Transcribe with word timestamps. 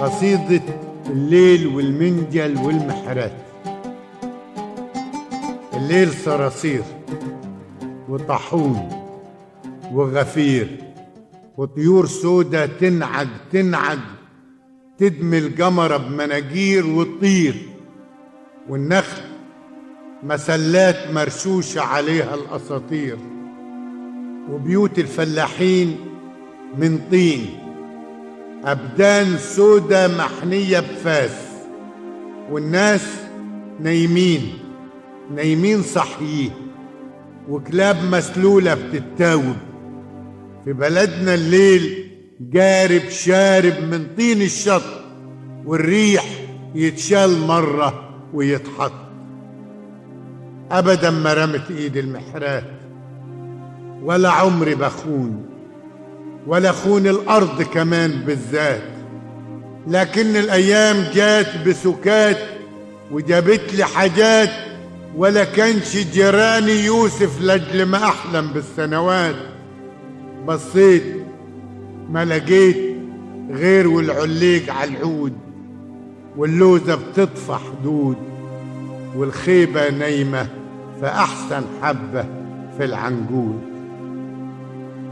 قصيدة 0.00 0.62
الليل 1.10 1.66
والمنجل 1.66 2.58
والمحرات. 2.58 3.32
الليل 5.74 6.12
صراصير 6.12 6.82
وطاحون 8.08 8.88
وغفير 9.92 10.76
وطيور 11.56 12.06
سودة 12.06 12.66
تنعج 12.66 13.28
تنعج 13.52 13.98
تدمي 14.98 15.38
القمر 15.38 15.96
بمناجير 15.96 16.86
وتطير. 16.86 17.54
والنخل 18.68 19.22
مسلات 20.22 21.14
مرشوشة 21.14 21.80
عليها 21.80 22.34
الأساطير. 22.34 23.18
وبيوت 24.50 24.98
الفلاحين 24.98 25.96
من 26.78 27.00
طين. 27.10 27.69
أبدان 28.64 29.38
سودة 29.38 30.08
محنية 30.08 30.80
بفاس 30.80 31.30
والناس 32.50 33.06
نايمين 33.80 34.58
نايمين 35.34 35.82
صحيين 35.82 36.50
وكلاب 37.48 37.96
مسلولة 38.04 38.74
بتتاوب. 38.74 39.56
في 40.64 40.72
بلدنا 40.72 41.34
الليل 41.34 42.10
جارب 42.40 43.08
شارب 43.08 43.74
من 43.90 44.06
طين 44.16 44.42
الشط 44.42 44.82
والريح 45.66 46.24
يتشال 46.74 47.38
مرة 47.46 48.10
ويتحط. 48.34 48.92
أبدا 50.70 51.10
ما 51.10 51.34
رمت 51.34 51.70
إيد 51.70 51.96
المحرات 51.96 52.70
ولا 54.02 54.30
عمري 54.30 54.74
بخون. 54.74 55.49
ولا 56.46 56.72
خون 56.72 57.06
الأرض 57.06 57.62
كمان 57.62 58.10
بالذات. 58.10 58.82
لكن 59.88 60.36
الأيام 60.36 61.04
جات 61.14 61.66
بسكات 61.66 62.38
وجابت 63.10 63.74
لي 63.74 63.84
حاجات 63.84 64.50
ولا 65.16 65.44
كانش 65.44 65.96
جيراني 65.96 66.72
يوسف 66.72 67.40
لأجل 67.40 67.86
ما 67.86 68.04
أحلم 68.04 68.46
بالسنوات. 68.46 69.36
بصيت 70.46 71.02
ما 72.10 72.24
لقيت 72.24 72.96
غير 73.50 73.88
والعليق 73.88 74.72
على 74.72 74.90
العود 74.90 75.32
واللوزة 76.36 76.94
بتطفى 76.94 77.52
حدود 77.52 78.16
والخيبة 79.16 79.90
نايمة 79.90 80.46
في 81.00 81.06
أحسن 81.06 81.62
حبة 81.82 82.24
في 82.78 82.84
العنقود. 82.84 83.60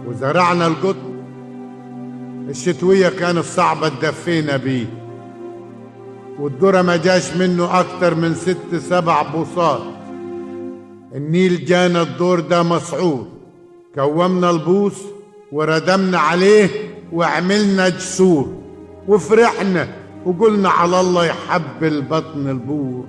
وزرعنا 0.06 0.66
القطن 0.66 1.17
الشتوية 2.48 3.08
كانت 3.08 3.44
صعبة 3.44 3.88
تدفينا 3.88 4.56
بيه. 4.56 4.86
والذرة 6.38 6.82
ما 6.82 6.96
جاش 6.96 7.36
منه 7.36 7.80
أكتر 7.80 8.14
من 8.14 8.34
ست 8.34 8.76
سبع 8.76 9.22
بوصات. 9.22 9.82
النيل 11.14 11.64
جانا 11.64 12.02
الدور 12.02 12.40
ده 12.40 12.62
مصعود 12.62 13.28
كومنا 13.94 14.50
البوص 14.50 14.96
وردمنا 15.52 16.18
عليه 16.18 16.68
وعملنا 17.12 17.88
جسور. 17.88 18.52
وفرحنا 19.08 19.88
وقلنا 20.26 20.68
على 20.68 21.00
الله 21.00 21.26
يحبل 21.26 22.02
بطن 22.02 22.48
البور. 22.48 23.04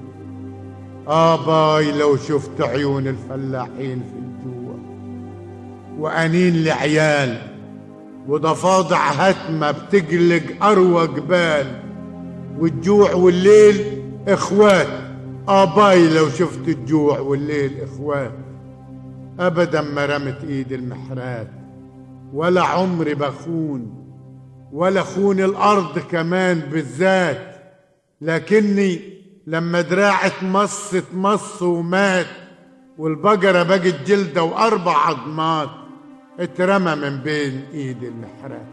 آباي 1.07 1.91
لو 1.91 2.17
شفت 2.17 2.61
عيون 2.61 3.07
الفلاحين 3.07 4.01
في 4.11 4.19
الجوع. 4.19 4.75
وأنين 5.99 6.63
العيال 6.63 7.41
وضفادع 8.29 9.11
هتمة 9.11 9.71
بتقلق 9.71 10.65
أروى 10.65 11.07
جبال. 11.07 11.81
والجوع 12.59 13.13
والليل 13.13 14.03
إخوات. 14.27 14.87
آباي 15.47 16.07
لو 16.13 16.29
شفت 16.29 16.67
الجوع 16.67 17.19
والليل 17.19 17.81
إخوات. 17.81 18.31
أبدا 19.39 19.81
ما 19.81 20.05
رمت 20.05 20.43
إيد 20.43 20.71
المحرات 20.71 21.47
ولا 22.33 22.63
عمري 22.63 23.13
بخون. 23.13 24.05
ولا 24.71 25.03
خون 25.03 25.39
الأرض 25.39 25.99
كمان 25.99 26.59
بالذات. 26.59 27.55
لكني 28.21 28.99
لما 29.47 29.79
اتمص 30.25 30.93
اتمص 30.93 31.61
ومات. 31.61 32.27
والبقرة 32.97 33.63
بقت 33.63 33.95
جلدة 34.07 34.43
وأربع 34.43 34.97
عظمات 34.97 35.78
اترمى 36.39 36.95
من 36.95 37.17
بين 37.17 37.63
ايد 37.73 38.03
المحرات 38.03 38.67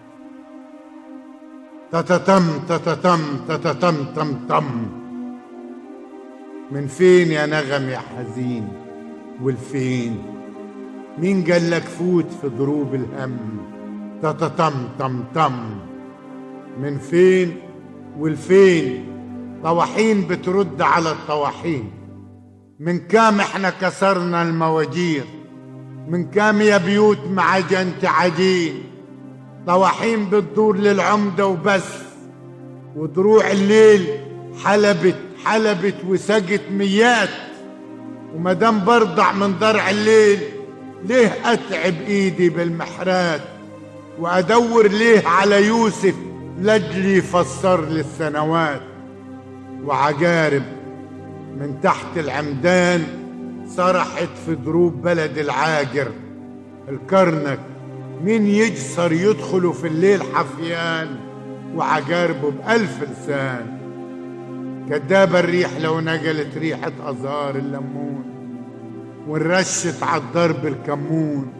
تتتم 1.92 2.58
تتتم 2.68 3.20
تتتم 3.48 4.04
تم 4.04 4.34
تم. 4.48 4.86
من 6.70 6.86
فين 6.86 7.32
يا 7.32 7.46
نغم 7.46 7.88
يا 7.88 7.98
حزين؟ 7.98 8.68
والفين؟ 9.42 10.22
مين 11.18 11.52
قال 11.52 11.70
لك 11.70 11.82
فوت 11.82 12.26
في 12.42 12.48
ضروب 12.48 12.94
الهم؟ 12.94 13.38
تتتم 14.22 14.72
تم 14.98 15.24
تم. 15.34 15.52
من 16.82 16.98
فين؟ 16.98 17.56
والفين؟ 18.18 19.06
طواحين 19.62 20.26
بترد 20.28 20.82
على 20.82 21.10
الطواحين. 21.10 21.90
من 22.80 22.98
كام 22.98 23.40
إحنا 23.40 23.70
كسرنا 23.70 24.42
المواجير 24.42 25.24
من 26.08 26.30
كام 26.30 26.60
يا 26.60 26.76
بيوت 26.78 27.18
معجن 27.30 27.92
تعجين 28.02 28.82
طواحين 29.66 30.30
بتدور 30.30 30.76
للعمدة 30.76 31.46
وبس. 31.46 31.88
ودروع 32.96 33.50
الليل 33.50 34.06
حلبت 34.64 35.16
حلبت 35.44 35.94
وسقت 36.08 36.60
ميات. 36.70 37.28
ومدام 38.34 38.84
برضع 38.84 39.32
من 39.32 39.58
ضرع 39.58 39.90
الليل 39.90 40.38
ليه 41.04 41.32
أتعب 41.44 41.94
إيدي 42.06 42.48
بالمحرات؟ 42.48 43.40
وأدور 44.18 44.88
ليه 44.88 45.28
على 45.28 45.66
يوسف 45.66 46.14
لجلي 46.58 47.16
يفسر 47.16 47.84
لي 47.84 48.00
السنوات. 48.00 48.82
وعجارب 49.84 50.62
من 51.60 51.80
تحت 51.82 52.16
العمدان 52.16 53.25
صرحت 53.66 54.28
في 54.46 54.54
دروب 54.54 55.02
بلد 55.02 55.38
العاجر. 55.38 56.08
الكرنك 56.88 57.60
مين 58.24 58.46
يجسر 58.46 59.12
يدخلوا 59.12 59.72
في 59.72 59.86
الليل 59.86 60.22
حفيان 60.22 61.16
وعجاربه 61.74 62.50
بألف 62.50 63.02
لسان؟ 63.02 63.76
كدابة 64.90 65.40
الريح 65.40 65.76
لو 65.80 66.00
نقلت 66.00 66.58
ريحة 66.58 66.92
أزهار 67.00 67.56
الليمون 67.56 68.24
ونرشت 69.28 70.02
الضرب 70.14 70.66
الكمون. 70.66 71.52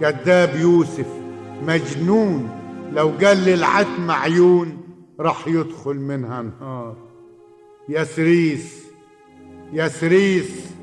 كداب 0.00 0.56
يوسف 0.56 1.06
مجنون 1.66 2.48
لو 2.92 3.12
قال 3.24 3.36
للعتمة 3.36 4.14
عيون 4.14 4.78
راح 5.20 5.48
يدخل 5.48 5.94
منها 5.96 6.42
نهار. 6.42 6.96
يا 7.88 8.04
سريس 8.04 8.84
يا 9.72 9.88
سريس. 9.88 10.79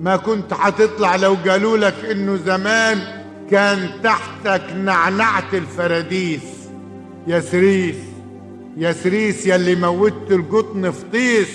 ما 0.00 0.16
كنت 0.16 0.52
هتطلع 0.52 1.16
لو 1.16 1.36
قالوا 1.48 1.76
لك 1.76 1.94
إنه 2.10 2.36
زمان 2.36 2.98
كان 3.50 3.90
تحتك 4.02 4.72
نعنعة 4.72 5.52
الفراديس. 5.52 6.42
يا 7.26 7.40
سريس 7.40 7.96
يا 8.76 8.92
سريس 8.92 9.46
يا 9.46 9.56
اللي 9.56 9.74
موتت 9.74 10.30
القطن 10.32 10.90
في 10.90 11.04
طيس 11.12 11.48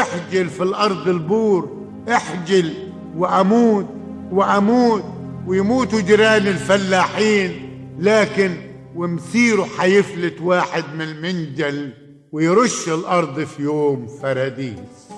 احجل 0.00 0.48
في 0.48 0.62
الأرض 0.62 1.08
البور 1.08 1.86
احجل 2.08 2.72
وأموت 3.16 3.86
وأموت 4.30 5.04
ويموتوا 5.46 6.00
جيران 6.00 6.46
الفلاحين. 6.46 7.62
لكن 7.98 8.56
ومسيره 8.96 9.68
حيفلت 9.78 10.40
واحد 10.40 10.84
من 10.94 11.02
المنجل 11.02 11.92
ويرش 12.32 12.88
الأرض 12.88 13.44
في 13.44 13.62
يوم 13.62 14.06
فراديس. 14.22 15.08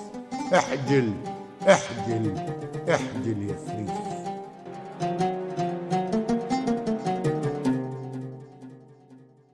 احجل. 0.53 1.13
احجل 1.69 2.33
احجل 2.89 3.49
يا 3.49 3.55
سريس 3.67 5.28